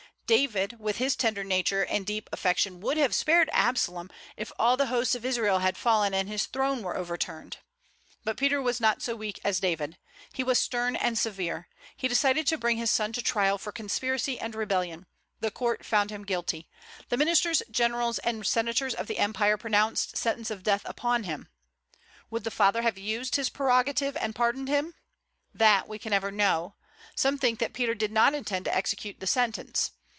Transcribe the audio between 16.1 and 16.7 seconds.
him guilty.